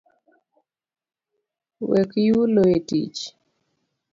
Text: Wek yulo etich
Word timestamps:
Wek 1.89 2.09
yulo 2.25 2.61
etich 2.75 3.19